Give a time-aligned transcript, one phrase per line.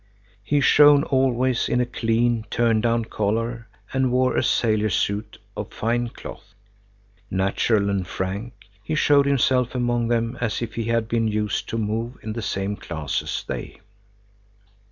[0.41, 5.71] He shone always in a clean, turned down collar and wore a sailor suit of
[5.71, 6.55] fine cloth.
[7.29, 11.77] Natural and frank, he showed himself among them, as if he had been used to
[11.77, 13.79] move in the same class as they.